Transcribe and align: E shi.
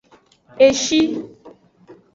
E 0.65 0.67
shi. 0.81 1.01